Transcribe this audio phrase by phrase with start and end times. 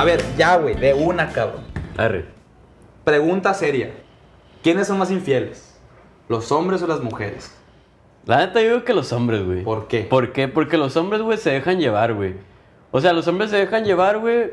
[0.00, 1.60] A ver, ya, güey, de una, cabrón.
[1.98, 2.24] Arre.
[3.04, 3.90] Pregunta seria.
[4.62, 5.78] ¿Quiénes son más infieles?
[6.26, 7.54] ¿Los hombres o las mujeres?
[8.24, 9.62] La neta, yo digo que los hombres, güey.
[9.62, 10.04] ¿Por qué?
[10.04, 10.48] ¿Por qué?
[10.48, 12.36] Porque los hombres, güey, se dejan llevar, güey.
[12.92, 14.52] O sea, los hombres se dejan llevar, güey,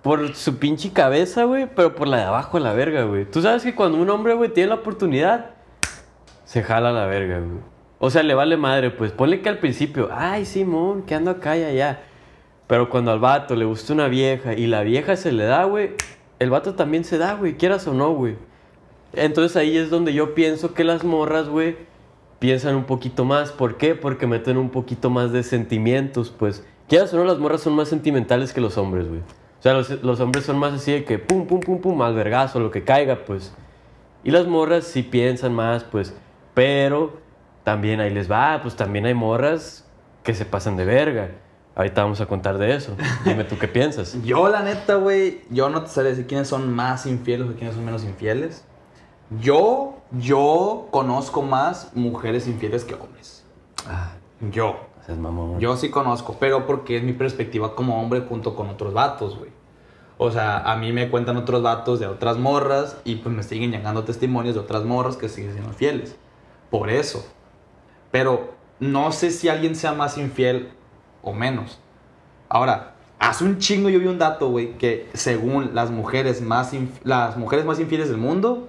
[0.00, 3.24] por su pinche cabeza, güey, pero por la de abajo, la verga, güey.
[3.24, 5.56] Tú sabes que cuando un hombre, güey, tiene la oportunidad,
[6.44, 7.58] se jala la verga, güey.
[7.98, 9.10] O sea, le vale madre, pues.
[9.10, 12.04] Ponle que al principio, ay, Simón, que ando acá y allá.
[12.66, 15.90] Pero cuando al vato le gusta una vieja y la vieja se le da, güey,
[16.38, 18.36] el vato también se da, güey, quieras o no, güey.
[19.12, 21.76] Entonces ahí es donde yo pienso que las morras, güey,
[22.38, 23.52] piensan un poquito más.
[23.52, 23.94] ¿Por qué?
[23.94, 26.66] Porque meten un poquito más de sentimientos, pues.
[26.88, 29.20] Quieras o no, las morras son más sentimentales que los hombres, güey.
[29.20, 32.14] O sea, los, los hombres son más así de que pum, pum, pum, pum, al
[32.14, 33.54] vergazo, lo que caiga, pues.
[34.24, 36.14] Y las morras sí piensan más, pues.
[36.54, 37.18] Pero
[37.62, 39.88] también ahí les va, pues también hay morras
[40.22, 41.30] que se pasan de verga.
[41.76, 42.96] Ahorita vamos a contar de eso.
[43.24, 44.16] Dime tú qué piensas.
[44.24, 47.74] Yo, la neta, güey, yo no te sabría decir quiénes son más infieles o quiénes
[47.74, 48.64] son menos infieles.
[49.40, 53.44] Yo, yo conozco más mujeres infieles que hombres.
[53.88, 54.12] Ah,
[54.52, 54.76] Yo.
[55.08, 55.58] mamón.
[55.58, 59.50] Yo sí conozco, pero porque es mi perspectiva como hombre junto con otros vatos, güey.
[60.16, 63.72] O sea, a mí me cuentan otros vatos de otras morras y pues me siguen
[63.72, 66.14] llegando testimonios de otras morras que siguen siendo fieles.
[66.70, 67.26] Por eso.
[68.12, 70.70] Pero no sé si alguien sea más infiel
[71.24, 71.80] o menos.
[72.48, 76.72] Ahora, hace un chingo yo vi un dato, güey, que según las mujeres más
[77.02, 78.68] las mujeres más infieles del mundo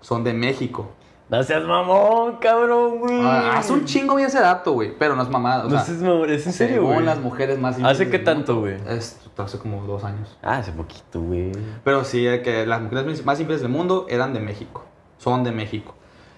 [0.00, 0.90] son de México.
[1.28, 3.20] No seas mamón, cabrón, güey.
[3.22, 5.62] Ah, hace un chingo vi ese dato, güey, pero no es mamada.
[5.64, 7.06] O No sea, seas mamón, ¿es en serio, según güey?
[7.06, 8.76] las mujeres más infieles ¿Hace qué tanto, güey?
[8.86, 10.36] Es hace como dos años.
[10.42, 11.52] Ah, hace poquito, güey.
[11.84, 14.84] Pero sí, eh, que las mujeres más infieles del mundo eran de México.
[15.16, 15.94] Son de México.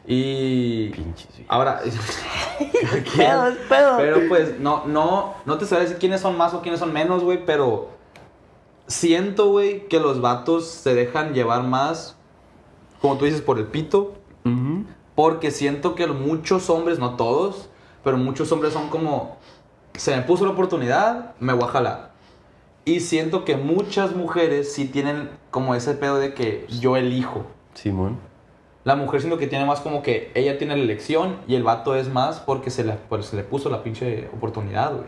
[0.07, 0.91] Y.
[0.91, 1.29] Pinches.
[1.49, 1.81] Ahora.
[3.17, 3.97] Pedo, es pedo.
[3.97, 7.45] Pero pues, no, no, no te decir quiénes son más o quiénes son menos, güey,
[7.45, 7.91] pero.
[8.87, 12.19] Siento, güey, que los vatos se dejan llevar más,
[13.01, 14.15] como tú dices, por el pito.
[15.15, 17.71] Porque siento que muchos hombres, no todos,
[18.03, 19.39] pero muchos hombres son como,
[19.95, 22.11] se me puso la oportunidad, me voy a jalar.
[22.85, 27.47] Y siento que muchas mujeres sí tienen como ese pedo de que yo elijo.
[27.73, 28.19] Simón.
[28.85, 31.97] La mujer siento que tiene más como que ella tiene la elección y el vato
[31.97, 35.07] es más porque se le, pues, se le puso la pinche oportunidad, güey.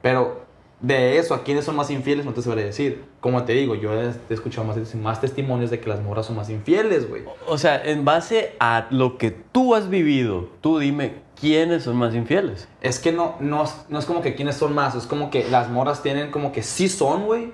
[0.00, 0.42] Pero
[0.80, 2.24] de eso, ¿a quiénes son más infieles?
[2.24, 3.04] No te sabré decir.
[3.20, 6.50] Como te digo, yo he escuchado más, más testimonios de que las morras son más
[6.50, 7.22] infieles, güey.
[7.46, 12.14] O sea, en base a lo que tú has vivido, tú dime quiénes son más
[12.14, 12.68] infieles.
[12.80, 15.70] Es que no, no, no es como que quiénes son más, es como que las
[15.70, 17.52] morras tienen como que sí son, güey.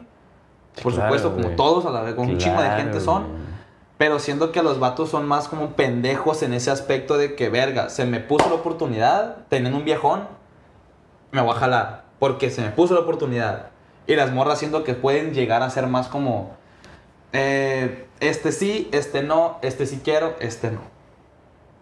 [0.83, 3.51] Por Claro, supuesto, como todos, a la vez, como un chingo de gente son.
[4.01, 7.91] Pero siento que los vatos son más como pendejos en ese aspecto de que, verga,
[7.91, 10.27] se me puso la oportunidad, teniendo un viejón,
[11.33, 12.05] me voy a jalar.
[12.19, 13.67] Porque se me puso la oportunidad.
[14.07, 16.57] Y las morras siento que pueden llegar a ser más como,
[17.35, 20.81] eh, este sí, este no, este sí quiero, este no.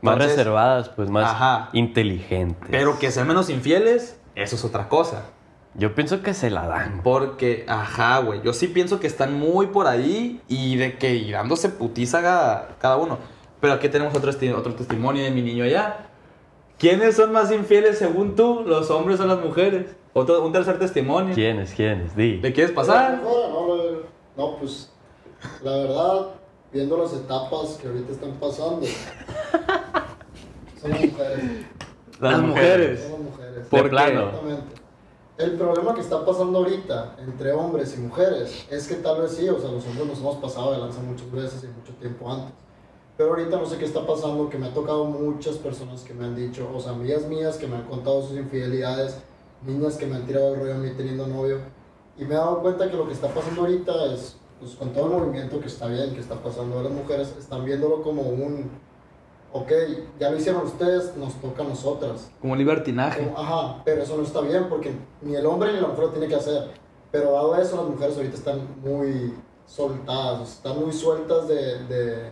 [0.02, 1.68] Más Entonces, reservadas, pues más Ajá.
[1.72, 2.68] inteligentes.
[2.68, 5.22] Pero que sean menos infieles, eso es otra cosa.
[5.74, 7.02] Yo pienso que se la dan.
[7.02, 8.42] Porque, ajá, güey.
[8.42, 12.76] Yo sí pienso que están muy por ahí y de que y dándose putiza cada,
[12.80, 13.18] cada uno.
[13.60, 16.08] Pero aquí tenemos otro, otro testimonio de mi niño allá.
[16.78, 19.96] ¿Quiénes son más infieles según tú, los hombres o las mujeres?
[20.12, 21.34] Otro, un tercer testimonio.
[21.34, 21.74] ¿Quiénes?
[21.74, 22.16] ¿Quiénes?
[22.16, 22.38] Di.
[22.38, 23.20] ¿Le quieres pasar?
[23.20, 23.84] Fuera, No, no,
[24.36, 24.90] no, pues
[25.62, 26.26] la verdad,
[26.72, 28.86] viendo las etapas que ahorita están pasando,
[30.80, 31.66] son las mujeres.
[32.20, 33.00] Las mujeres.
[33.00, 33.66] Son las mujeres.
[33.68, 34.30] ¿Por plano.
[35.38, 39.48] El problema que está pasando ahorita entre hombres y mujeres es que tal vez sí,
[39.48, 42.52] o sea, los hombres nos hemos pasado de lanza muchas veces y mucho tiempo antes.
[43.16, 46.24] Pero ahorita no sé qué está pasando, que me ha tocado muchas personas que me
[46.24, 49.16] han dicho, o sea, amigas mías que me han contado sus infidelidades,
[49.64, 51.60] niñas que me han tirado el rollo a mí teniendo novio.
[52.16, 55.06] Y me he dado cuenta que lo que está pasando ahorita es, pues con todo
[55.06, 58.68] el movimiento que está bien, que está pasando, las mujeres están viéndolo como un,
[59.52, 59.72] ok,
[60.20, 62.30] ya lo hicieron ustedes, nos toca a nosotras.
[62.40, 63.24] Como libertinaje.
[63.24, 64.92] Como, Ajá, pero eso no está bien porque
[65.22, 66.70] ni el hombre ni la mujer lo tiene que hacer.
[67.10, 69.34] Pero dado eso, las mujeres ahorita están muy
[69.66, 72.30] soltadas, están muy sueltas de, de,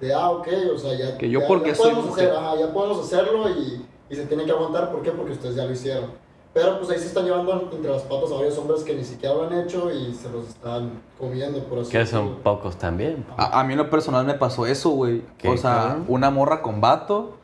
[0.00, 2.30] de ah, ok, o sea, ya, Que yo ya- porque ya soy podemos mujer.
[2.30, 4.90] hacer, ajá, ya podemos hacerlo y, y se tienen que aguantar.
[4.92, 5.10] ¿Por qué?
[5.12, 6.10] Porque ustedes ya lo hicieron.
[6.54, 9.34] Pero pues ahí se están llevando entre las patas a varios hombres que ni siquiera
[9.34, 12.42] lo han hecho y se los están comiendo, por así Que son decirlo.
[12.42, 13.24] pocos también.
[13.36, 15.22] A, a mí en lo personal me pasó eso, güey.
[15.36, 16.04] ¿Qué, O sea, cabrón?
[16.08, 17.34] una morra con vato.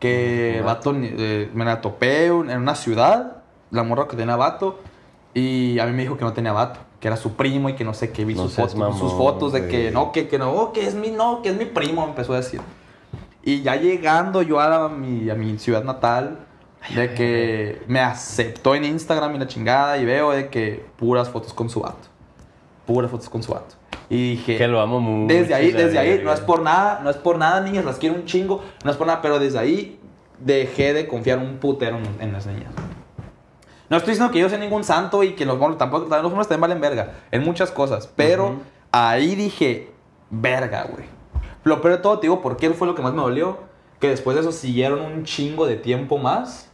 [0.00, 3.38] Que vato, eh, me la topé en una ciudad.
[3.70, 4.78] La morra que tenía vato.
[5.32, 6.80] Y a mí me dijo que no tenía vato.
[7.00, 8.24] Que era su primo y que no sé qué.
[8.24, 10.86] Vi No sus, seas fotos, sus mamón, fotos de que no, que, que no, que
[10.86, 12.60] es mi, no, que es mi primo, empezó a decir.
[13.42, 16.45] Y ya llegando yo a, la- mi, a mi ciudad natal,
[16.94, 21.52] de que me aceptó en Instagram y la chingada, y veo de que puras fotos
[21.52, 22.08] con su vato.
[22.86, 23.74] puras fotos con su vato.
[24.08, 25.34] Y dije, Que lo amo mucho.
[25.34, 28.14] desde ahí, desde ahí, no es por nada, no es por nada, niñas, las quiero
[28.14, 29.98] un chingo, no es por nada, pero desde ahí
[30.38, 32.70] dejé de confiar un putero en, en las niñas.
[33.88, 36.32] No estoy diciendo que yo sea ningún santo y que los monos tampoco, también los
[36.32, 38.60] monos también valen verga, en muchas cosas, pero Ujú.
[38.92, 39.90] ahí dije,
[40.30, 41.04] verga, güey.
[41.64, 43.58] Lo peor de todo, te digo, ¿por qué fue lo que más me dolió?
[43.98, 46.70] Que después de eso siguieron un chingo de tiempo más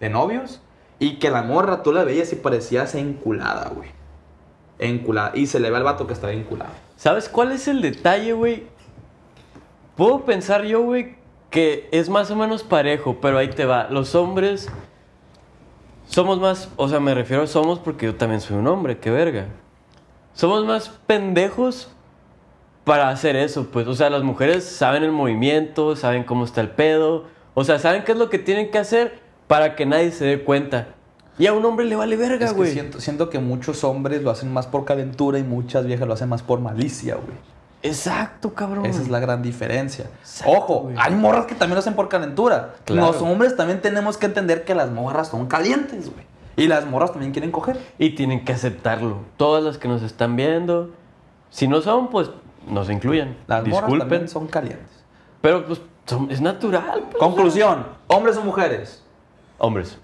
[0.00, 0.60] de novios
[0.98, 3.90] y que la morra tú la veías y parecías enculada, güey.
[4.78, 5.32] Enculada.
[5.34, 6.72] Y se le ve al vato que está enculado.
[6.96, 8.64] ¿Sabes cuál es el detalle, güey?
[9.96, 11.16] Puedo pensar yo, güey,
[11.50, 13.88] que es más o menos parejo, pero ahí te va.
[13.90, 14.68] Los hombres
[16.06, 19.10] somos más, o sea, me refiero a somos porque yo también soy un hombre, qué
[19.10, 19.46] verga.
[20.34, 21.90] Somos más pendejos
[22.84, 23.86] para hacer eso, pues.
[23.86, 27.24] O sea, las mujeres saben el movimiento, saben cómo está el pedo.
[27.54, 30.42] O sea, saben qué es lo que tienen que hacer para que nadie se dé
[30.44, 30.88] cuenta.
[31.38, 32.72] Y a un hombre le vale verga, Es que güey.
[32.72, 36.28] siento, siento que muchos hombres lo hacen más por calentura y muchas viejas lo hacen
[36.30, 37.36] más por malicia, güey.
[37.82, 38.86] Exacto, cabrón.
[38.86, 40.06] Esa es la gran diferencia.
[40.20, 40.96] Exacto, Ojo, güey.
[40.98, 42.74] hay morras que también lo hacen por calentura.
[42.84, 43.12] Claro.
[43.12, 46.24] Los hombres también tenemos que entender que las morras son calientes, güey.
[46.56, 47.78] Y las morras también quieren coger.
[47.98, 49.18] Y tienen que aceptarlo.
[49.36, 50.90] Todas las que nos están viendo,
[51.50, 52.30] si no son, pues
[52.66, 53.36] no se incluyan.
[53.46, 53.98] Las morras Disculpen.
[54.08, 54.88] también son calientes.
[55.42, 57.02] Pero pues son- es natural.
[57.10, 57.16] pues.
[57.18, 59.02] Conclusión, hombres o mujeres.
[59.58, 59.98] Hombres.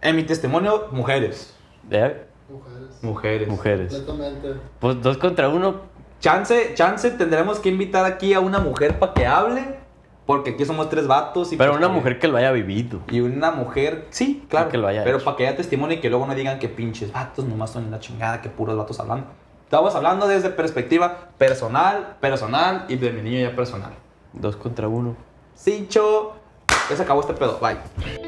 [0.00, 1.54] En mi testimonio, mujeres.
[1.90, 2.26] ¿eh?
[2.48, 3.02] Mujeres.
[3.02, 3.48] Mujeres.
[3.48, 3.94] Mujeres.
[3.94, 4.60] Completamente.
[4.80, 5.80] Pues dos contra uno.
[6.20, 9.82] Chance, chance, tendremos que invitar aquí a una mujer para que hable.
[10.26, 11.52] Porque aquí somos tres vatos.
[11.52, 13.00] Y Pero pues, una que- mujer que lo haya vivido.
[13.10, 14.70] Y una mujer, sí, claro.
[14.70, 17.12] Que lo haya pero para que haya testimonio y que luego no digan que pinches
[17.12, 19.26] vatos nomás son la chingada, que puros vatos hablando.
[19.64, 23.92] Estamos hablando desde perspectiva personal, personal y de mi niño ya personal.
[24.32, 25.14] Dos contra uno.
[25.54, 26.34] Sincho,
[26.90, 27.58] ya se acabó este pedo.
[27.60, 28.23] Bye.